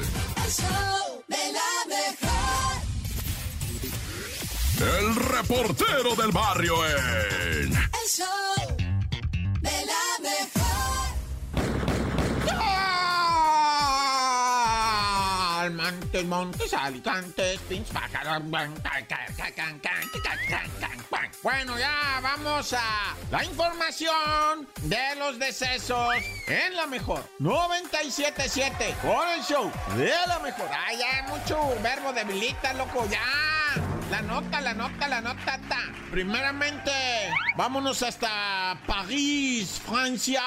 El 0.00 0.50
show 0.50 1.22
de 1.28 1.52
la 1.52 1.70
mejor. 1.88 2.82
El 4.98 5.14
reportero 5.16 6.14
del 6.16 6.32
barrio 6.32 6.74
en... 6.86 7.72
El 7.72 8.08
show 8.08 8.51
can, 19.80 19.80
can, 19.80 20.08
can, 20.22 20.68
can. 20.80 20.92
Bueno, 21.42 21.76
ya 21.76 22.20
vamos 22.22 22.72
a 22.72 23.16
la 23.32 23.44
información 23.44 24.68
de 24.82 25.16
los 25.18 25.40
decesos 25.40 26.14
en 26.46 26.76
la 26.76 26.86
mejor 26.86 27.24
977 27.40 28.94
por 29.02 29.26
el 29.26 29.42
show 29.42 29.68
de 29.96 30.12
la 30.28 30.38
mejor. 30.38 30.68
Ay, 30.72 30.98
ya 30.98 31.26
mucho 31.26 31.58
verbo 31.82 32.12
debilita, 32.12 32.72
loco, 32.74 33.08
ya. 33.10 33.51
La 34.12 34.20
nota, 34.20 34.60
la 34.60 34.74
nota, 34.74 35.08
la 35.08 35.22
nota. 35.22 35.58
ta. 35.70 35.78
Primeramente, 36.10 36.90
vámonos 37.56 38.02
hasta 38.02 38.78
París, 38.86 39.80
Francia. 39.86 40.42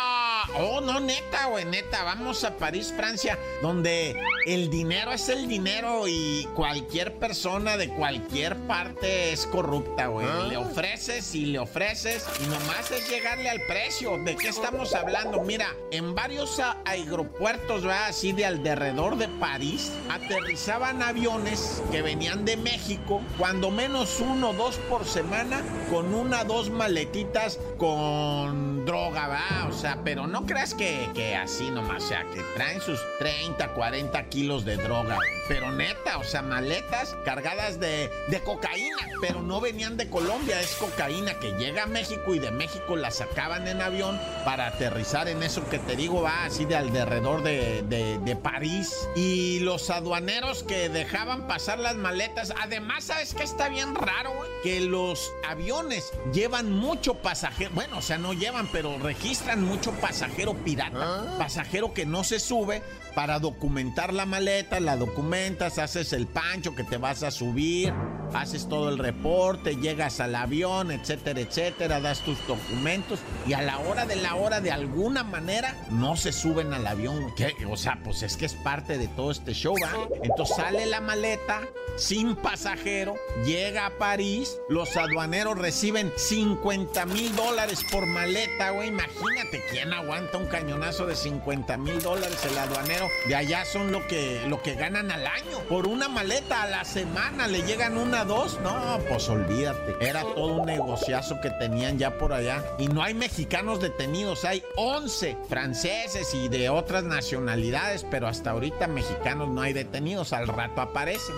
Oh, 0.60 0.82
no, 0.82 1.00
neta, 1.00 1.48
güey, 1.48 1.66
neta. 1.66 2.04
Vamos 2.04 2.44
a 2.44 2.56
París, 2.58 2.94
Francia, 2.96 3.40
donde 3.64 4.16
el 4.46 4.70
dinero 4.70 5.14
es 5.14 5.30
el 5.30 5.48
dinero 5.48 6.08
y 6.08 6.48
cualquier 6.54 7.16
persona 7.16 7.76
de 7.76 7.90
cualquier 7.90 8.56
parte 8.68 9.34
es 9.34 9.48
corrupta, 9.48 10.06
güey. 10.08 10.28
Le 10.48 10.58
ofreces 10.58 11.34
y 11.34 11.48
le 11.48 11.58
ofreces 11.58 12.24
y 12.44 12.46
nomás 12.46 12.92
es 12.92 13.10
llegarle 13.10 13.50
al 13.50 13.62
precio. 13.62 14.20
¿De 14.24 14.36
qué 14.36 14.50
estamos 14.50 14.94
hablando? 14.94 15.42
Mira, 15.42 15.74
en 15.90 16.14
varios 16.14 16.62
aeropuertos, 16.86 17.82
¿verdad? 17.82 18.10
Así 18.10 18.32
de 18.32 18.46
alrededor 18.46 19.18
de 19.18 19.28
París, 19.28 19.92
aterrizaban 20.12 21.02
aviones 21.02 21.82
que 21.92 22.04
venían 22.04 22.46
de 22.46 22.58
México, 22.58 23.24
cuando 23.40 23.55
menos 23.72 24.20
uno 24.20 24.54
dos 24.54 24.78
por 24.90 25.06
semana, 25.06 25.62
con 25.90 26.14
una 26.14 26.44
dos 26.44 26.70
maletitas 26.70 27.60
con 27.78 28.86
droga, 28.86 29.28
¿verdad? 29.28 29.70
O 29.70 29.74
sea, 29.74 30.00
pero 30.04 30.28
no 30.28 30.46
creas 30.46 30.74
que, 30.74 31.10
que 31.14 31.36
así 31.36 31.70
nomás, 31.72 32.04
o 32.04 32.08
sea, 32.08 32.24
que 32.34 32.42
traen 32.56 32.82
sus 32.82 33.00
30, 33.20 33.74
40 33.74 34.24
kilos 34.30 34.66
de 34.66 34.78
droga. 34.78 35.18
Pero 35.48 35.72
neta, 35.72 36.18
o 36.18 36.24
sea, 36.24 36.42
maletas 36.42 37.16
cargadas 37.24 37.80
de, 37.80 38.10
de 38.28 38.40
cocaína, 38.42 38.98
pero 39.22 39.42
no 39.42 39.62
venían 39.62 39.98
de 39.98 40.10
Colombia, 40.10 40.60
es 40.60 40.76
cocaína 40.76 41.40
que 41.40 41.52
llega 41.54 41.84
a 41.84 41.88
México 41.88 42.34
y 42.34 42.40
de 42.40 42.52
México 42.52 42.96
la 42.96 43.12
sacaban 43.12 43.68
en 43.68 43.82
avión 43.82 44.20
para 44.44 44.68
aterrizar 44.68 45.28
en 45.28 45.44
eso 45.44 45.68
que 45.70 45.80
te 45.80 45.96
digo, 45.96 46.22
va 46.22 46.46
así 46.46 46.66
de 46.66 46.76
alrededor 46.76 47.44
de, 47.44 47.84
de, 47.84 48.20
de 48.20 48.36
París. 48.36 49.08
Y 49.16 49.60
los 49.60 49.90
aduaneros 49.90 50.64
que 50.64 50.90
dejaban 50.90 51.48
pasar 51.48 51.80
las 51.80 51.96
maletas, 51.96 52.54
además, 52.62 53.06
¿sabes 53.06 53.34
qué 53.34 53.44
está 53.46 53.70
bien 53.70 53.96
raro, 53.96 54.34
güey? 54.36 54.50
Que 54.64 54.82
los 54.82 55.32
aviones 55.48 56.12
llevan 56.34 56.72
mucho 56.72 57.14
pasajero, 57.22 57.72
bueno, 57.74 58.00
o 58.00 58.02
sea, 58.02 58.18
no 58.18 58.34
llevan, 58.34 58.68
pero 58.72 58.98
registran 58.98 59.64
mucho 59.64 59.92
pasajero 59.94 60.56
pirata, 60.56 61.36
pasajero 61.38 61.94
que 61.94 62.06
no 62.06 62.24
se 62.24 62.40
sube 62.40 62.82
para 63.14 63.40
documentar 63.40 64.14
la 64.14 64.26
maleta, 64.26 64.80
la 64.80 64.98
documentas, 64.98 65.78
haces 65.78 66.12
el 66.14 66.28
pancho 66.28 66.76
que 66.76 66.84
te 66.84 66.98
vas 66.98 67.24
a 67.24 67.32
subir, 67.32 67.94
haces 68.34 68.68
todo 68.68 68.90
el 68.90 68.98
reporte, 68.98 69.76
llegas 69.76 70.20
al 70.20 70.36
avión, 70.36 70.92
etcétera, 70.92 71.40
etcétera, 71.40 72.00
das 72.00 72.22
tus 72.22 72.38
documentos 72.48 73.20
y 73.48 73.54
a 73.54 73.62
la 73.62 73.80
hora 73.80 74.06
de 74.06 74.16
la 74.16 74.36
hora, 74.36 74.62
de 74.62 74.72
alguna 74.72 75.24
manera, 75.24 75.76
no 75.90 76.16
se 76.16 76.32
suben 76.32 76.74
al 76.74 76.88
avión. 76.88 77.34
O 77.70 77.78
sea, 77.78 78.00
pues 78.04 78.24
es 78.24 78.38
que 78.38 78.46
es 78.46 78.54
parte 78.54 78.98
de 78.98 79.08
todo 79.08 79.32
este 79.32 79.54
show, 79.54 79.76
¿va? 79.82 79.92
Entonces 80.24 80.56
sale 80.56 80.86
la 80.86 81.02
maleta 81.02 81.62
sin 81.98 82.36
pasajero, 82.36 83.16
llega 83.46 83.86
a 83.86 83.98
París, 83.98 84.60
los 84.70 84.98
aduaneros 84.98 85.58
reciben 85.58 86.12
50 86.16 87.06
mil 87.06 87.34
dólares 87.36 87.86
por 87.90 88.06
maleta, 88.06 88.72
güey. 88.72 88.90
Imagínate 88.90 89.64
quién 89.72 89.94
aguanta 89.94 90.38
un 90.38 90.48
cañonazo 90.48 91.06
de 91.06 91.16
50 91.16 91.78
mil 91.78 92.02
dólares 92.02 92.38
el 92.50 92.58
aduanero. 92.58 93.10
De 93.28 93.36
allá 93.36 93.66
son 93.66 93.92
lo 93.92 94.06
que, 94.08 94.44
lo 94.48 94.62
que 94.62 94.76
ganan 94.76 95.12
al 95.12 95.26
año. 95.26 95.60
Por 95.70 95.88
una 95.88 96.10
maleta 96.10 96.64
a 96.64 96.68
la 96.68 96.84
semana 96.84 97.48
le 97.48 97.62
llegan 97.62 97.98
una, 97.98 98.15
dos. 98.24 98.60
No, 98.62 99.00
pues 99.10 99.28
olvídate. 99.28 99.96
Era 100.00 100.22
todo 100.22 100.62
un 100.62 100.66
negociazo 100.66 101.42
que 101.42 101.50
tenían 101.50 101.98
ya 101.98 102.18
por 102.18 102.32
allá. 102.32 102.64
Y 102.78 102.88
no 102.88 103.04
hay 103.04 103.14
mexicanos 103.14 103.82
detenidos, 103.82 104.46
hay 104.46 104.64
11 104.78 105.38
franceses 105.50 106.34
y 106.34 106.48
de 106.48 106.70
otras 106.70 107.04
nacionalidades, 107.04 108.06
pero 108.10 108.28
hasta 108.28 108.52
ahorita 108.52 108.88
mexicanos 108.88 109.50
no 109.50 109.62
hay 109.62 109.74
detenidos. 109.74 110.32
Al 110.32 110.48
rato 110.48 110.82
aparecen. 110.82 111.36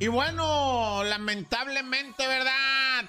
Y 0.00 0.06
bueno, 0.06 1.02
lamentablemente, 1.02 2.26
¿verdad? 2.26 2.52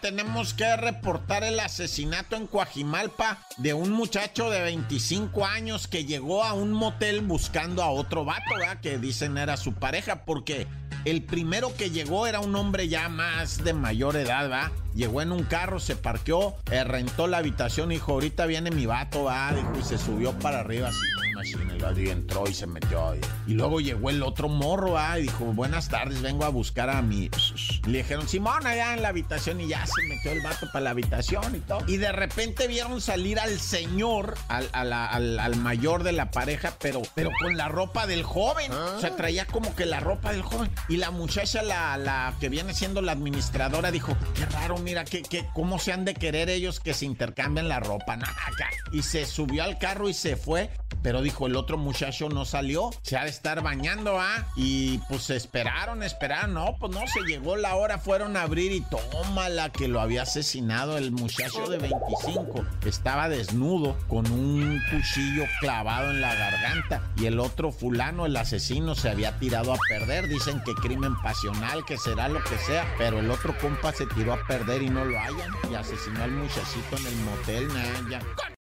Tenemos 0.01 0.55
que 0.55 0.75
reportar 0.75 1.43
el 1.43 1.59
asesinato 1.59 2.35
en 2.35 2.47
Coajimalpa 2.47 3.45
de 3.57 3.75
un 3.75 3.91
muchacho 3.91 4.49
de 4.49 4.61
25 4.61 5.45
años 5.45 5.87
que 5.87 6.05
llegó 6.05 6.43
a 6.43 6.53
un 6.53 6.71
motel 6.71 7.21
buscando 7.21 7.83
a 7.83 7.91
otro 7.91 8.25
vato, 8.25 8.55
¿verdad? 8.57 8.79
Que 8.81 8.97
dicen 8.97 9.37
era 9.37 9.55
su 9.55 9.73
pareja, 9.73 10.25
porque 10.25 10.67
el 11.05 11.23
primero 11.23 11.73
que 11.75 11.89
llegó 11.89 12.27
era 12.27 12.39
un 12.39 12.55
hombre 12.55 12.87
ya 12.87 13.09
más 13.09 13.63
de 13.63 13.73
mayor 13.73 14.15
edad, 14.15 14.43
¿verdad? 14.49 14.71
Llegó 14.95 15.21
en 15.21 15.31
un 15.31 15.43
carro, 15.43 15.79
se 15.79 15.95
parqueó, 15.95 16.55
eh, 16.71 16.83
rentó 16.83 17.27
la 17.27 17.37
habitación 17.37 17.89
dijo, 17.89 18.13
ahorita 18.13 18.45
viene 18.45 18.71
mi 18.71 18.85
vato, 18.85 19.25
¿verdad? 19.25 19.55
Dijo, 19.55 19.71
y 19.79 19.83
se 19.83 19.97
subió 19.97 20.33
para 20.39 20.59
arriba 20.59 20.89
así, 20.89 20.99
y 21.97 22.09
entró 22.09 22.43
y 22.47 22.53
se 22.53 22.67
metió. 22.67 23.13
Y, 23.47 23.53
luego 23.53 23.79
llegó 23.79 24.09
el 24.09 24.23
otro 24.23 24.49
morro, 24.49 24.93
¿verdad? 24.93 25.17
Y 25.17 25.21
dijo, 25.23 25.45
buenas 25.45 25.89
tardes, 25.89 26.21
vengo 26.21 26.45
a 26.45 26.49
buscar 26.49 26.89
a 26.89 27.01
mi... 27.01 27.29
Le 27.87 27.99
dijeron, 27.99 28.27
Simón, 28.27 28.65
allá 28.67 28.93
en 28.93 29.01
la 29.01 29.09
habitación 29.09 29.61
y 29.61 29.67
ya 29.67 29.85
se 29.85 30.01
metió 30.07 30.31
el 30.31 30.41
vato 30.41 30.67
para 30.71 30.81
la 30.85 30.89
habitación 30.91 31.55
y 31.55 31.59
todo. 31.59 31.79
Y 31.87 31.97
de 31.97 32.11
repente 32.11 32.67
vieron 32.67 32.99
salir 33.01 33.39
al 33.39 33.59
señor, 33.59 34.35
al, 34.49 34.69
a 34.73 34.83
la- 34.83 35.05
al- 35.05 35.39
al 35.39 35.55
mayor 35.55 36.03
de 36.03 36.11
la 36.11 36.31
pareja, 36.31 36.73
pero, 36.79 37.01
pero 37.15 37.31
con 37.41 37.55
la 37.57 37.67
ropa 37.69 38.05
del 38.07 38.23
joven. 38.23 38.71
O 38.71 38.99
sea, 38.99 39.15
traía 39.15 39.45
como 39.45 39.75
que 39.75 39.85
la 39.85 39.99
ropa 39.99 40.31
del 40.31 40.41
joven. 40.41 40.69
Y 40.89 40.97
la 40.97 41.11
muchacha, 41.11 41.61
la, 41.63 41.97
la 41.97 42.33
que 42.39 42.49
viene 42.49 42.73
siendo 42.73 43.01
la 43.01 43.13
administradora, 43.13 43.91
dijo, 43.91 44.15
qué 44.35 44.45
raro, 44.47 44.77
mira, 44.79 45.05
que, 45.05 45.21
que, 45.21 45.45
cómo 45.53 45.79
se 45.79 45.93
han 45.93 46.05
de 46.05 46.13
querer 46.13 46.49
ellos 46.49 46.79
que 46.79 46.93
se 46.93 47.05
intercambian 47.05 47.67
la 47.67 47.79
ropa. 47.79 48.17
Y 48.91 49.03
se 49.03 49.25
subió 49.25 49.63
al 49.63 49.77
carro 49.77 50.09
y 50.09 50.13
se 50.13 50.35
fue. 50.35 50.69
Pero 51.01 51.21
dijo, 51.21 51.47
el 51.47 51.55
otro 51.55 51.77
muchacho 51.77 52.27
no 52.27 52.43
salió, 52.43 52.89
se 53.03 53.15
ha 53.15 53.23
de 53.23 53.29
estar 53.29 53.61
bañando, 53.63 54.19
¿ah? 54.19 54.45
Y 54.57 54.97
pues 55.07 55.29
esperaron, 55.29 56.03
esperaron, 56.03 56.53
no, 56.53 56.75
pues 56.77 56.93
no, 56.93 57.07
se 57.07 57.21
llegó 57.21 57.55
la 57.55 57.75
hora, 57.75 57.99
fueron 57.99 58.35
a 58.35 58.41
abrir 58.41 58.73
y 58.73 58.81
tómala 58.81 59.69
que 59.69 59.87
lo 59.87 60.01
había 60.01 60.23
asesinado 60.23 60.97
el 60.97 61.11
muchacho 61.11 61.69
de 61.69 61.77
25. 61.77 62.65
Estaba 62.85 63.29
desnudo, 63.29 63.97
con 64.09 64.29
un 64.29 64.81
cuchillo 64.91 65.45
clavado 65.61 66.11
en 66.11 66.19
la 66.19 66.35
garganta. 66.35 67.01
Y 67.15 67.27
el 67.27 67.39
otro 67.39 67.71
fulano, 67.71 68.25
el 68.25 68.35
asesino, 68.35 68.93
se 68.93 69.09
había 69.09 69.37
tirado 69.39 69.73
a 69.73 69.77
perder. 69.87 70.27
Dicen 70.27 70.61
que 70.65 70.73
crimen 70.73 71.15
pasional, 71.21 71.85
que 71.85 71.97
será 71.97 72.27
lo 72.27 72.43
que 72.43 72.57
sea. 72.57 72.85
Pero 72.97 73.19
el 73.19 73.31
otro 73.31 73.57
compa 73.57 73.93
se 73.93 74.05
tiró 74.07 74.33
a 74.33 74.45
perder 74.47 74.68
y 74.77 74.89
no 74.89 75.03
lo 75.03 75.17
hallan. 75.17 75.51
Y 75.69 75.75
asesinó 75.75 76.23
al 76.23 76.31
muchachito 76.31 76.97
en 76.97 77.07
el 77.07 77.15
motel, 77.17 77.67
nah, 77.69 78.09
ya. 78.09 78.49